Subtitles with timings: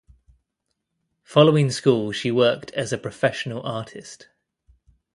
[1.21, 4.29] Following school she worked as a professional artist.